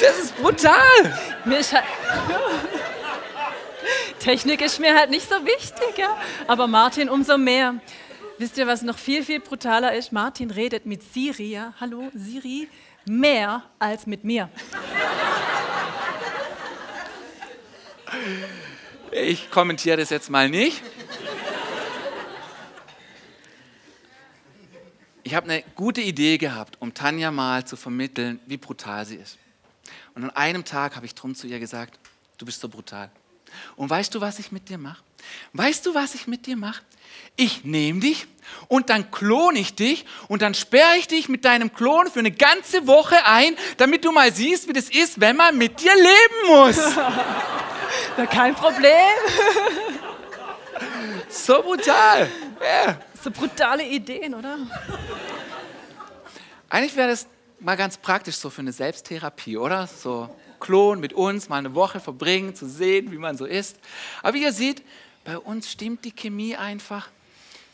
[0.00, 1.18] Das ist brutal.
[1.44, 1.84] Mir ist halt
[4.18, 6.18] Technik ist mir halt nicht so wichtig, ja.
[6.48, 7.76] aber Martin umso mehr.
[8.38, 10.12] Wisst ihr, was noch viel, viel brutaler ist?
[10.12, 11.72] Martin redet mit Siri, ja?
[11.80, 12.68] Hallo, Siri,
[13.06, 14.50] mehr als mit mir.
[19.10, 20.82] Ich kommentiere das jetzt mal nicht.
[25.22, 29.38] Ich habe eine gute Idee gehabt, um Tanja mal zu vermitteln, wie brutal sie ist.
[30.14, 31.98] Und an einem Tag habe ich drum zu ihr gesagt,
[32.36, 33.10] du bist so brutal.
[33.76, 35.05] Und weißt du, was ich mit dir mache?
[35.52, 36.82] Weißt du, was ich mit dir mache?
[37.36, 38.26] Ich nehme dich
[38.68, 42.30] und dann klone ich dich und dann sperre ich dich mit deinem Klon für eine
[42.30, 46.48] ganze Woche ein, damit du mal siehst, wie das ist, wenn man mit dir leben
[46.48, 46.78] muss.
[48.18, 48.92] Ja, kein Problem.
[51.28, 52.28] So brutal.
[52.60, 52.98] Ja.
[53.22, 54.58] So brutale Ideen, oder?
[56.68, 57.26] Eigentlich wäre das
[57.60, 59.86] mal ganz praktisch so für eine Selbsttherapie, oder?
[59.86, 60.28] So
[60.60, 63.78] Klon mit uns mal eine Woche verbringen, zu sehen, wie man so ist.
[64.22, 64.82] Aber wie ihr seht,
[65.26, 67.10] bei uns stimmt die Chemie einfach.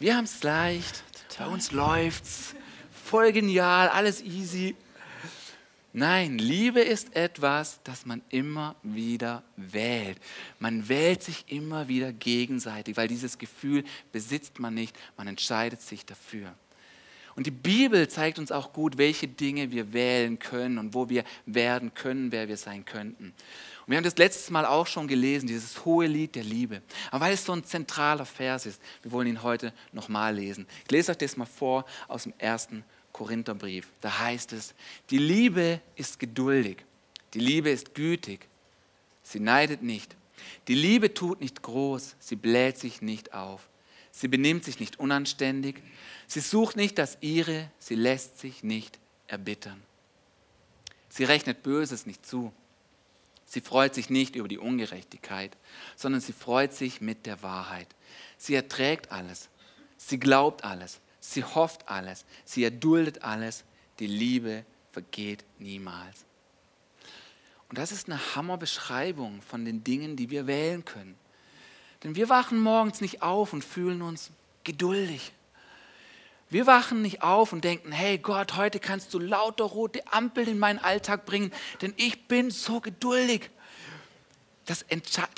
[0.01, 1.05] Wir haben es leicht,
[1.39, 2.55] bei uns läuft's.
[3.05, 4.75] Voll genial, alles easy.
[5.93, 10.19] Nein, Liebe ist etwas, das man immer wieder wählt.
[10.59, 16.07] Man wählt sich immer wieder gegenseitig, weil dieses Gefühl besitzt man nicht, man entscheidet sich
[16.07, 16.55] dafür.
[17.35, 21.25] Und die Bibel zeigt uns auch gut, welche Dinge wir wählen können und wo wir
[21.45, 23.35] werden können, wer wir sein könnten.
[23.83, 26.83] Und wir haben das letztes Mal auch schon gelesen, dieses hohe Lied der Liebe.
[27.11, 30.67] Aber weil es so ein zentraler Vers ist, wir wollen ihn heute nochmal lesen.
[30.85, 33.89] Ich lese euch das mal vor aus dem ersten Korintherbrief.
[34.01, 34.75] Da heißt es,
[35.11, 36.79] die Liebe ist geduldig,
[37.35, 38.47] die Liebe ist gütig,
[39.23, 40.17] sie neidet nicht.
[40.69, 43.69] Die Liebe tut nicht groß, sie bläht sich nicht auf.
[44.15, 45.77] Sie benimmt sich nicht unanständig,
[46.33, 49.83] Sie sucht nicht das ihre, sie lässt sich nicht erbittern.
[51.11, 52.55] Sie rechnet Böses nicht zu.
[53.53, 55.59] Sie freut sich nicht über die Ungerechtigkeit,
[55.95, 57.87] sondern sie freut sich mit der Wahrheit.
[58.39, 59.51] Sie erträgt alles.
[59.99, 61.03] Sie glaubt alles.
[61.21, 62.25] Sie hofft alles.
[62.47, 63.65] Sie erduldet alles.
[63.99, 66.25] Die Liebe vergeht niemals.
[67.69, 71.19] Und das ist eine Hammerbeschreibung von den Dingen, die wir wählen können.
[72.05, 74.31] Denn wir wachen morgens nicht auf und fühlen uns
[74.65, 75.31] geduldig.
[76.53, 80.59] Wir wachen nicht auf und denken, hey Gott, heute kannst du lauter rote Ampeln in
[80.59, 83.49] meinen Alltag bringen, denn ich bin so geduldig.
[84.67, 84.85] Das,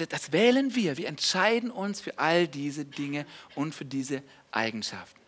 [0.08, 0.96] das wählen wir.
[0.96, 5.20] Wir entscheiden uns für all diese Dinge und für diese Eigenschaften.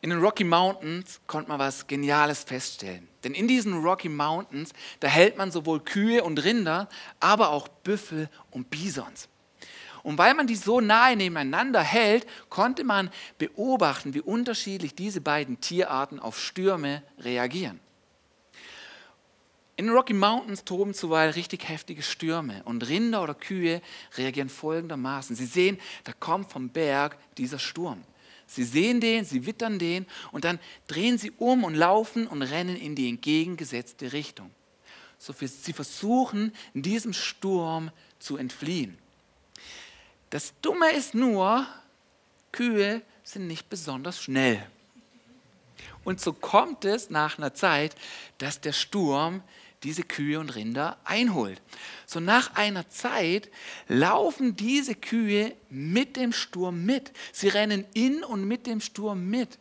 [0.00, 3.06] In den Rocky Mountains konnte man was Geniales feststellen.
[3.24, 6.88] Denn in diesen Rocky Mountains, da hält man sowohl Kühe und Rinder,
[7.20, 9.28] aber auch Büffel und Bisons.
[10.04, 15.60] Und weil man die so nahe nebeneinander hält, konnte man beobachten, wie unterschiedlich diese beiden
[15.60, 17.80] Tierarten auf Stürme reagieren.
[19.76, 23.80] In den Rocky Mountains toben zuweilen richtig heftige Stürme und Rinder oder Kühe
[24.16, 25.34] reagieren folgendermaßen.
[25.34, 28.02] Sie sehen, da kommt vom Berg dieser Sturm.
[28.46, 32.76] Sie sehen den, sie wittern den und dann drehen sie um und laufen und rennen
[32.76, 34.50] in die entgegengesetzte Richtung.
[35.18, 38.98] So sie versuchen, diesem Sturm zu entfliehen.
[40.34, 41.64] Das Dumme ist nur,
[42.50, 44.66] Kühe sind nicht besonders schnell.
[46.02, 47.94] Und so kommt es nach einer Zeit,
[48.38, 49.44] dass der Sturm
[49.84, 51.62] diese Kühe und Rinder einholt.
[52.04, 53.48] So nach einer Zeit
[53.86, 57.12] laufen diese Kühe mit dem Sturm mit.
[57.30, 59.60] Sie rennen in und mit dem Sturm mit.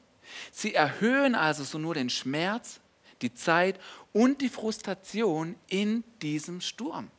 [0.52, 2.80] Sie erhöhen also so nur den Schmerz,
[3.22, 3.80] die Zeit
[4.12, 7.12] und die Frustration in diesem Sturm.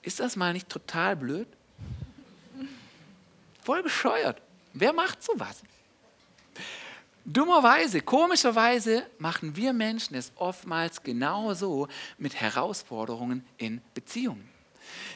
[0.00, 1.46] Ist das mal nicht total blöd?
[3.64, 4.40] Voll bescheuert.
[4.74, 5.62] Wer macht sowas?
[7.24, 14.46] Dummerweise, komischerweise machen wir Menschen es oftmals genauso mit Herausforderungen in Beziehungen.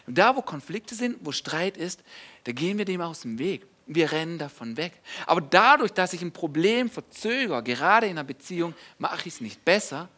[0.06, 2.02] Da, wo Konflikte sind, wo Streit ist,
[2.44, 3.66] da gehen wir dem aus dem Weg.
[3.87, 4.92] Wir rennen davon weg.
[5.26, 9.62] Aber dadurch, dass ich ein Problem verzögere, gerade in einer Beziehung, mache ich es nicht
[9.66, 10.08] besser,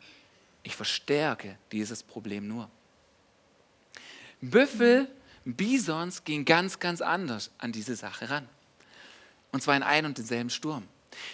[0.63, 2.71] ich verstärke dieses Problem nur.
[4.41, 5.09] Büffel,
[5.45, 8.49] Bisons gehen ganz, ganz anders an diese Sache ran.
[9.53, 10.85] Und zwar in einem und denselben Sturm.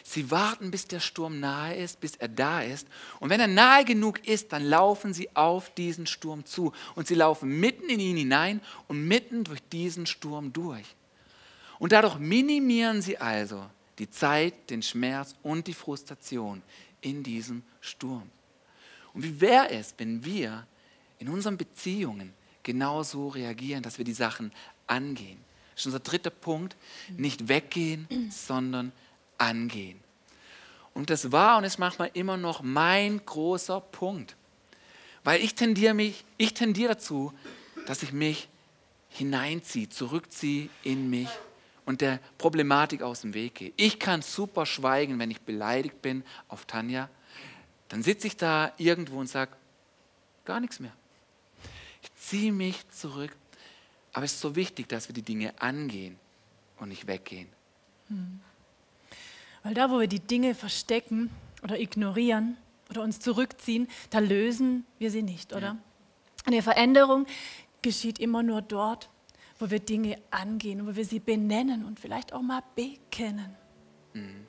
[0.03, 2.89] Sie warten, bis der Sturm nahe ist, bis er da ist.
[3.21, 6.73] Und wenn er nahe genug ist, dann laufen sie auf diesen Sturm zu.
[6.95, 10.87] Und sie laufen mitten in ihn hinein und mitten durch diesen Sturm durch.
[11.79, 13.67] Und dadurch minimieren sie also
[13.99, 16.63] die Zeit, den Schmerz und die Frustration
[17.01, 18.31] in diesem Sturm.
[19.13, 20.67] Und wie wäre es, wenn wir
[21.19, 22.33] in unseren Beziehungen
[22.67, 24.53] genauso reagieren, dass wir die Sachen
[24.89, 25.39] angehen?
[25.71, 26.77] Das ist unser dritter Punkt.
[27.17, 28.93] Nicht weggehen, sondern
[29.39, 30.01] angehen.
[30.93, 34.35] Und das war und ist manchmal immer noch mein großer Punkt.
[35.23, 37.33] Weil ich tendiere, mich, ich tendiere dazu,
[37.87, 38.49] dass ich mich
[39.11, 41.29] hineinziehe, zurückziehe in mich
[41.85, 43.73] und der Problematik aus dem Weg gehe.
[43.77, 47.09] Ich kann super schweigen, wenn ich beleidigt bin auf Tanja.
[47.89, 49.53] Dann sitze ich da irgendwo und sage,
[50.45, 50.93] gar nichts mehr.
[52.07, 53.35] Ich ziehe mich zurück.
[54.13, 56.19] Aber es ist so wichtig, dass wir die Dinge angehen
[56.79, 57.49] und nicht weggehen.
[58.09, 58.41] Hm.
[59.63, 61.31] Weil da, wo wir die Dinge verstecken
[61.63, 62.57] oder ignorieren
[62.89, 65.67] oder uns zurückziehen, da lösen wir sie nicht, oder?
[65.67, 65.77] Ja.
[66.47, 67.27] Eine Veränderung
[67.83, 69.11] geschieht immer nur dort,
[69.59, 73.55] wo wir Dinge angehen, wo wir sie benennen und vielleicht auch mal bekennen.
[74.13, 74.47] Mhm.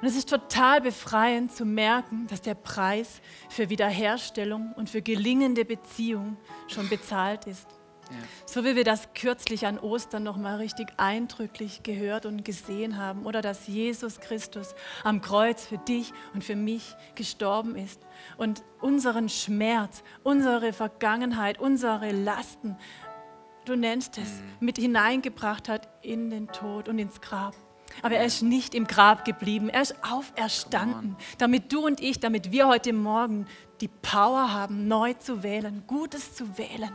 [0.00, 5.64] Und es ist total befreiend zu merken, dass der Preis für Wiederherstellung und für gelingende
[5.64, 6.36] Beziehung
[6.68, 7.66] schon bezahlt ist.
[8.10, 8.16] Ja.
[8.44, 13.26] So wie wir das kürzlich an Ostern noch mal richtig eindrücklich gehört und gesehen haben
[13.26, 18.00] oder dass Jesus Christus am Kreuz für dich und für mich gestorben ist
[18.36, 22.76] und unseren Schmerz, unsere Vergangenheit, unsere Lasten,
[23.64, 24.66] du nennst es, mhm.
[24.66, 27.56] mit hineingebracht hat in den Tod und ins Grab.
[28.02, 32.52] Aber er ist nicht im Grab geblieben, er ist auferstanden, damit du und ich, damit
[32.52, 33.46] wir heute Morgen
[33.80, 36.92] die Power haben, neu zu wählen, Gutes zu wählen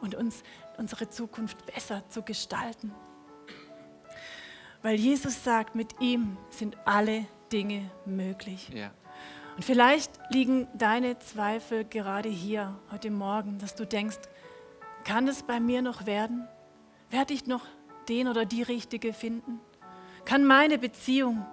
[0.00, 0.42] und uns
[0.78, 2.92] unsere Zukunft besser zu gestalten.
[4.82, 8.68] Weil Jesus sagt, mit ihm sind alle Dinge möglich.
[8.74, 8.90] Ja.
[9.56, 14.18] Und vielleicht liegen deine Zweifel gerade hier heute Morgen, dass du denkst,
[15.04, 16.48] kann es bei mir noch werden?
[17.10, 17.66] Werde ich noch
[18.08, 19.60] den oder die Richtige finden?
[20.32, 21.44] Kann meine Beziehung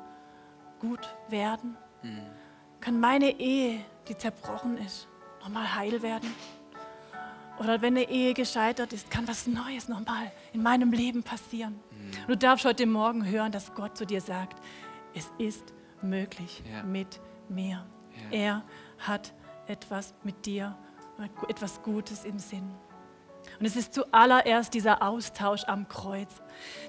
[0.79, 1.75] gut werden?
[2.01, 2.21] Mhm.
[2.79, 5.09] Kann meine Ehe, die zerbrochen ist,
[5.41, 6.33] nochmal heil werden?
[7.59, 11.77] Oder wenn eine Ehe gescheitert ist, kann was Neues nochmal in meinem Leben passieren.
[11.91, 12.27] Mhm.
[12.29, 14.61] Du darfst heute Morgen hören, dass Gott zu dir sagt,
[15.13, 16.81] es ist möglich ja.
[16.83, 17.85] mit mir.
[18.31, 18.37] Ja.
[18.37, 18.63] Er
[18.99, 19.33] hat
[19.67, 20.77] etwas mit dir,
[21.49, 22.71] etwas Gutes im Sinn.
[23.59, 26.29] Und es ist zuallererst dieser Austausch am Kreuz,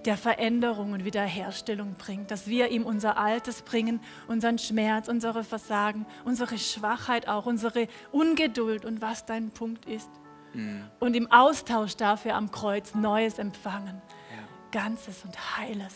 [0.04, 6.06] der Veränderung und Wiederherstellung bringt, dass wir ihm unser Altes bringen, unseren Schmerz, unsere Versagen,
[6.24, 10.10] unsere Schwachheit auch, unsere Ungeduld und was dein Punkt ist
[10.52, 10.84] mhm.
[11.00, 14.00] und im Austausch dafür am Kreuz Neues empfangen.
[14.30, 14.80] Ja.
[14.80, 15.94] Ganzes und Heiles.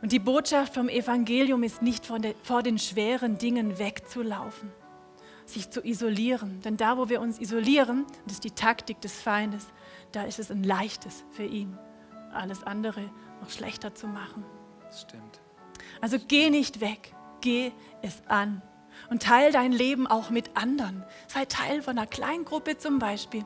[0.00, 4.70] Und die Botschaft vom Evangelium ist nicht vor den schweren Dingen wegzulaufen,
[5.46, 6.60] sich zu isolieren.
[6.62, 9.66] Denn da, wo wir uns isolieren, das ist die Taktik des Feindes,
[10.12, 11.78] da ist es ein leichtes für ihn,
[12.32, 14.44] alles andere noch schlechter zu machen.
[14.84, 15.40] Das stimmt.
[16.00, 18.62] Also geh nicht weg, geh es an.
[19.10, 21.04] Und teil dein Leben auch mit anderen.
[21.26, 23.44] Sei Teil von einer Kleingruppe zum Beispiel.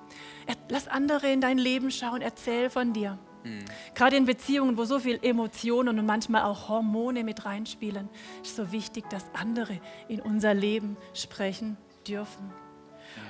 [0.68, 3.18] Lass andere in dein Leben schauen, erzähl von dir.
[3.44, 3.64] Mhm.
[3.94, 8.10] Gerade in Beziehungen, wo so viel Emotionen und manchmal auch Hormone mit reinspielen,
[8.42, 12.52] ist so wichtig, dass andere in unser Leben sprechen dürfen.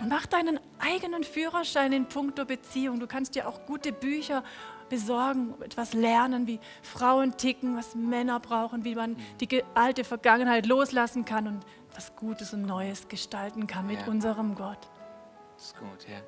[0.00, 3.00] Und mach deinen eigenen Führerschein in puncto Beziehung.
[3.00, 4.42] Du kannst dir auch gute Bücher
[4.88, 11.24] besorgen, etwas lernen, wie Frauen ticken, was Männer brauchen, wie man die alte Vergangenheit loslassen
[11.24, 11.60] kann und
[11.94, 14.06] was Gutes und Neues gestalten kann mit ja.
[14.06, 14.88] unserem Gott.
[15.56, 16.20] Das ist gut, ja.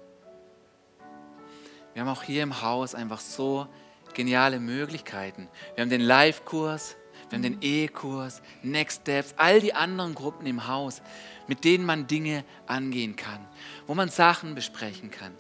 [1.92, 3.66] Wir haben auch hier im Haus einfach so
[4.14, 5.48] geniale Möglichkeiten.
[5.74, 6.96] Wir haben den Live-Kurs,
[7.30, 7.58] wir haben den.
[7.62, 11.00] E-Kurs, Next Steps, all die anderen Gruppen im Haus,
[11.46, 13.40] mit denen man Dinge angehen kann,
[13.86, 15.32] wo man Sachen besprechen kann.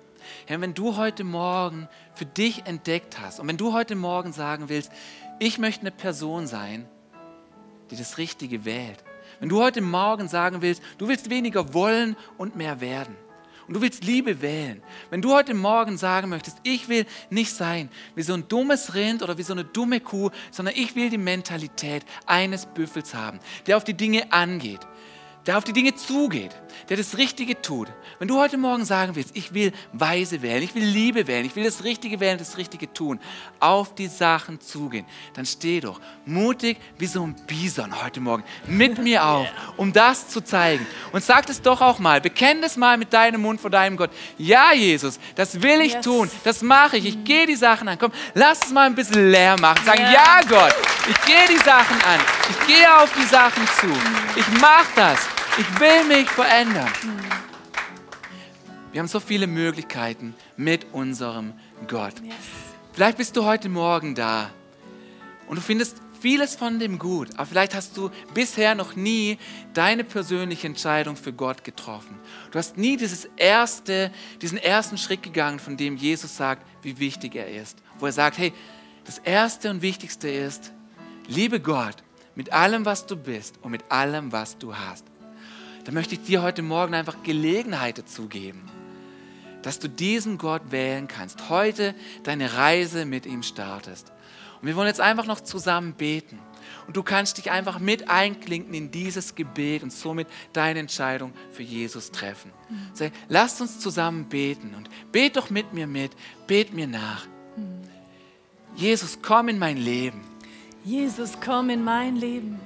[0.46, 4.68] Herr, wenn du heute Morgen für dich entdeckt hast und wenn du heute Morgen sagen
[4.68, 4.92] willst,
[5.38, 6.88] ich möchte eine Person sein,
[7.90, 9.02] die das Richtige wählt,
[9.40, 13.16] wenn du heute Morgen sagen willst, du willst weniger wollen und mehr werden,
[13.70, 17.88] und du willst Liebe wählen, wenn du heute Morgen sagen möchtest, ich will nicht sein
[18.16, 21.18] wie so ein dummes Rind oder wie so eine dumme Kuh, sondern ich will die
[21.18, 24.80] Mentalität eines Büffels haben, der auf die Dinge angeht,
[25.46, 26.54] der auf die Dinge zugeht,
[26.88, 27.88] der das Richtige tut.
[28.18, 31.56] Wenn du heute Morgen sagen willst, ich will Weise wählen, ich will Liebe wählen, ich
[31.56, 33.18] will das Richtige wählen, das Richtige tun,
[33.58, 38.98] auf die Sachen zugehen, dann steh doch mutig wie so ein Bison heute Morgen mit
[38.98, 39.46] mir auf,
[39.78, 40.86] um das zu zeigen.
[41.12, 44.10] Und sag es doch auch mal, bekenn das mal mit deinem Mund vor deinem Gott.
[44.36, 46.04] Ja, Jesus, das will ich Yes.
[46.04, 47.98] tun, das mache ich, ich gehe die Sachen an.
[47.98, 49.84] Komm, lass es mal ein bisschen leer machen.
[49.84, 50.12] Sagen, Ja.
[50.12, 50.74] ja Gott,
[51.08, 52.20] ich gehe die Sachen an,
[52.50, 53.88] ich gehe auf die Sachen zu,
[54.38, 55.18] ich mache das,
[55.58, 56.90] ich will mich verändern.
[58.92, 61.52] Wir haben so viele Möglichkeiten mit unserem
[61.86, 62.14] Gott.
[62.22, 62.34] Yes.
[62.92, 64.50] Vielleicht bist du heute Morgen da
[65.46, 69.38] und du findest vieles von dem gut, aber vielleicht hast du bisher noch nie
[69.74, 72.18] deine persönliche Entscheidung für Gott getroffen.
[72.50, 74.12] Du hast nie dieses erste,
[74.42, 77.78] diesen ersten Schritt gegangen, von dem Jesus sagt, wie wichtig er ist.
[77.98, 78.52] Wo er sagt, hey,
[79.04, 80.72] das Erste und Wichtigste ist,
[81.26, 81.96] liebe Gott
[82.34, 85.09] mit allem, was du bist und mit allem, was du hast.
[85.84, 88.70] Da möchte ich dir heute Morgen einfach Gelegenheit dazu geben
[89.62, 94.12] dass du diesen Gott wählen kannst, heute deine Reise mit ihm startest.
[94.60, 96.38] Und wir wollen jetzt einfach noch zusammen beten.
[96.86, 101.62] Und du kannst dich einfach mit einklinken in dieses Gebet und somit deine Entscheidung für
[101.62, 102.52] Jesus treffen.
[102.92, 106.12] Sag, lasst uns zusammen beten und bet doch mit mir mit,
[106.46, 107.26] bet mir nach.
[108.76, 110.20] Jesus, komm in mein Leben.
[110.84, 112.60] Jesus, komm in mein Leben.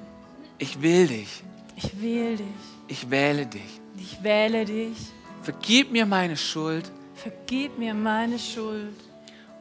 [0.58, 1.42] Ich will dich.
[1.76, 2.73] Ich wähle dich.
[2.88, 3.80] Ich wähle dich.
[3.96, 4.96] Ich wähle dich.
[5.42, 8.94] Vergib mir meine Schuld Vergib mir meine Schuld.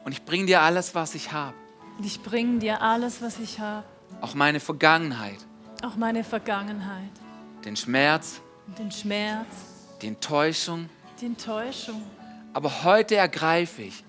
[0.04, 1.54] und ich bringe dir alles, was ich habe.
[1.98, 3.84] Und ich bringe dir alles, was ich habe.
[4.20, 5.38] Auch meine Vergangenheit,
[5.82, 7.10] Auch meine Vergangenheit.
[7.64, 8.40] den Schmerz,
[8.78, 9.46] den Schmerz,
[10.02, 10.88] die Enttäuschung.
[11.20, 12.02] die Enttäuschung.
[12.52, 14.04] Aber heute ergreife ich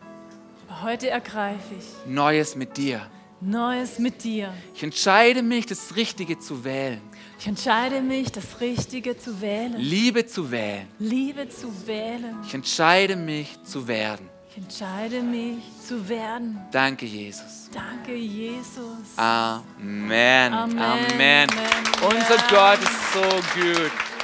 [0.67, 3.01] Aber heute ergreife ich Neues mit dir.
[3.41, 4.53] Neues mit dir.
[4.73, 7.01] Ich entscheide mich, das Richtige zu wählen,
[7.37, 9.75] Ich entscheide mich, das Richtige zu wählen.
[9.77, 10.87] Liebe zu wählen.
[10.99, 12.37] Liebe zu wählen.
[12.45, 14.29] Ich entscheide mich zu werden.
[14.49, 16.61] Ich entscheide mich zu werden.
[16.71, 17.69] Danke, Jesus.
[17.73, 19.17] Danke, Jesus.
[19.17, 20.53] Amen.
[20.53, 20.79] Amen.
[20.79, 20.79] Amen.
[20.79, 21.49] Amen.
[22.01, 22.37] Unser.
[22.49, 24.14] Gott ist so gut.